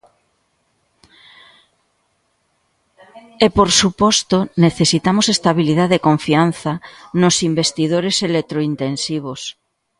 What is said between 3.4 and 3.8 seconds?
E, por